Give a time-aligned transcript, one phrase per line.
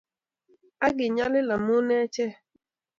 [0.85, 2.31] Ak kinyalil amu achek.